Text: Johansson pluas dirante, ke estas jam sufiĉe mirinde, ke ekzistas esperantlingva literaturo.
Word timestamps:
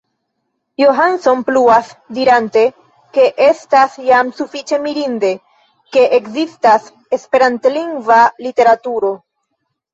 Johansson 0.83 1.43
pluas 1.49 1.91
dirante, 2.19 2.63
ke 3.19 3.27
estas 3.49 3.99
jam 4.07 4.33
sufiĉe 4.41 4.81
mirinde, 4.87 5.31
ke 5.97 6.09
ekzistas 6.21 6.91
esperantlingva 7.21 8.21
literaturo. 8.49 9.17